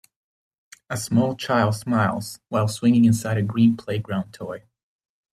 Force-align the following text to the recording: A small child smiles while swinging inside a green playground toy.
A 0.89 0.97
small 0.97 1.35
child 1.35 1.75
smiles 1.75 2.39
while 2.49 2.67
swinging 2.67 3.05
inside 3.05 3.37
a 3.37 3.43
green 3.43 3.77
playground 3.77 4.33
toy. 4.33 4.63